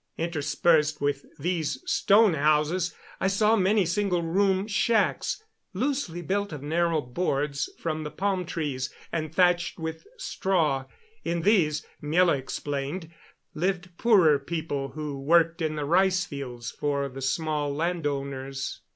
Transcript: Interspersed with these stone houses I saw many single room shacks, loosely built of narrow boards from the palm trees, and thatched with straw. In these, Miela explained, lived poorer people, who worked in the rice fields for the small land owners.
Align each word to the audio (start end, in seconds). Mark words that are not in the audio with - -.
Interspersed 0.17 0.99
with 0.99 1.25
these 1.37 1.79
stone 1.85 2.33
houses 2.33 2.95
I 3.19 3.27
saw 3.27 3.55
many 3.55 3.85
single 3.85 4.23
room 4.23 4.65
shacks, 4.65 5.43
loosely 5.75 6.23
built 6.23 6.51
of 6.51 6.63
narrow 6.63 7.01
boards 7.01 7.69
from 7.77 8.03
the 8.03 8.09
palm 8.09 8.47
trees, 8.47 8.91
and 9.11 9.31
thatched 9.31 9.77
with 9.77 10.07
straw. 10.17 10.85
In 11.23 11.43
these, 11.43 11.85
Miela 12.01 12.35
explained, 12.39 13.11
lived 13.53 13.95
poorer 13.99 14.39
people, 14.39 14.87
who 14.89 15.19
worked 15.19 15.61
in 15.61 15.75
the 15.75 15.85
rice 15.85 16.25
fields 16.25 16.71
for 16.71 17.07
the 17.07 17.21
small 17.21 17.71
land 17.71 18.07
owners. 18.07 18.81